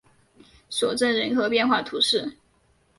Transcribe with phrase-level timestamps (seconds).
[0.67, 2.35] 索镇人口变化图示